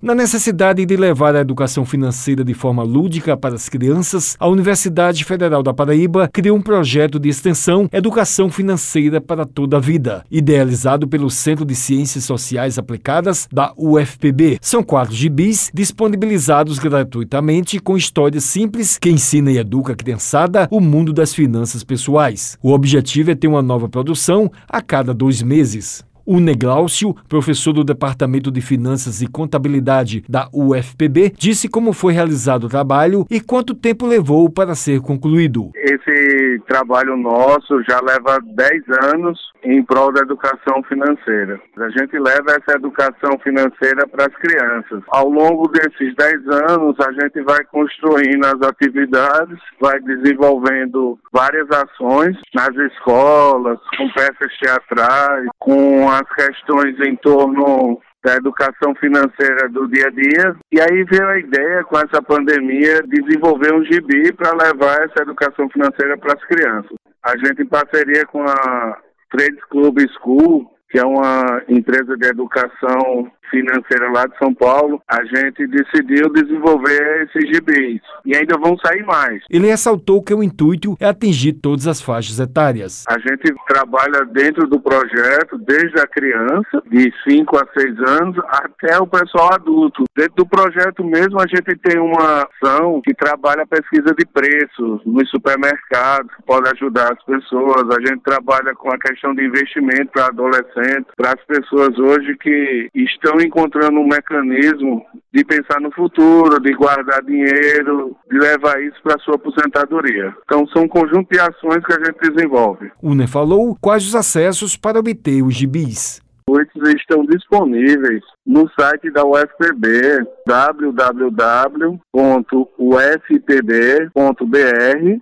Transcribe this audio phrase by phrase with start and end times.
[0.00, 5.24] Na necessidade de levar a educação financeira de forma lúdica para as crianças, a Universidade
[5.24, 11.08] Federal da Paraíba criou um projeto de extensão Educação Financeira para Toda a Vida, idealizado
[11.08, 14.58] pelo Centro de Ciências Sociais Aplicadas da UFPB.
[14.62, 20.80] São quatro gibis disponibilizados gratuitamente com histórias simples que ensinam e educa a criançada o
[20.80, 22.56] mundo das finanças pessoais.
[22.62, 26.06] O objetivo é ter uma nova produção a cada dois meses.
[26.30, 32.64] O Negláucio, professor do Departamento de Finanças e Contabilidade da UFPB, disse como foi realizado
[32.64, 35.70] o trabalho e quanto tempo levou para ser concluído.
[35.74, 38.82] Esse trabalho nosso já leva 10
[39.14, 41.58] anos em prol da educação financeira.
[41.78, 45.02] A gente leva essa educação financeira para as crianças.
[45.08, 52.36] Ao longo desses 10 anos, a gente vai construindo as atividades, vai desenvolvendo várias ações
[52.54, 60.06] nas escolas, com peças teatrais, com as questões em torno da educação financeira do dia
[60.06, 60.56] a dia.
[60.72, 65.68] E aí veio a ideia, com essa pandemia, desenvolver um gibi para levar essa educação
[65.70, 66.92] financeira para as crianças.
[67.22, 68.98] A gente, em parceria com a
[69.30, 75.24] Trades Club School, que é uma empresa de educação financeira lá de São Paulo, a
[75.24, 78.00] gente decidiu desenvolver esses gibis.
[78.24, 79.42] E ainda vão sair mais.
[79.50, 83.04] Ele ressaltou que o intuito é atingir todas as faixas etárias.
[83.08, 88.98] A gente trabalha dentro do projeto desde a criança, de 5 a 6 anos, até
[88.98, 90.04] o pessoal adulto.
[90.16, 95.00] Dentro do projeto mesmo, a gente tem uma ação que trabalha a pesquisa de preços
[95.04, 97.84] nos supermercados, que pode ajudar as pessoas.
[97.90, 102.88] A gente trabalha com a questão de investimento para adolescentes, para as pessoas hoje que
[102.94, 108.96] estão estão encontrando um mecanismo de pensar no futuro, de guardar dinheiro, de levar isso
[109.02, 110.34] para a sua aposentadoria.
[110.44, 112.90] Então, são um conjunto de ações que a gente desenvolve.
[113.02, 116.20] Une falou quais os acessos para obter os gibis.
[116.48, 122.00] Muitos estão disponíveis no site da UFPB, www.ufpb.br,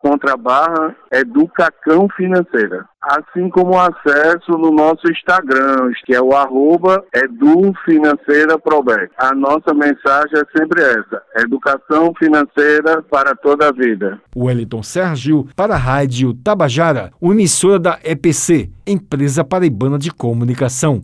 [0.00, 2.88] contra barra Educacão Financeira.
[3.02, 9.12] Assim como acesso no nosso Instagram, que é o arroba EduFinanceiraProbec.
[9.18, 14.20] A nossa mensagem é sempre essa, educação financeira para toda a vida.
[14.36, 21.02] Wellington Sérgio, para a Rádio Tabajara, emissora da EPC, Empresa Paraibana de Comunicação.